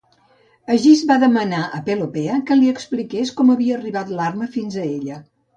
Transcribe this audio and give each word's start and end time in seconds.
Egist 0.75 1.11
va 1.11 1.17
demanar 1.23 1.59
a 1.79 1.83
Pelopea, 1.89 2.39
que 2.49 2.59
li 2.63 2.71
expliqués 2.77 3.35
com 3.41 3.55
havia 3.57 3.79
arribat 3.79 4.15
l'arma 4.19 4.53
fins 4.57 4.81
a 4.81 4.89
ella. 4.99 5.25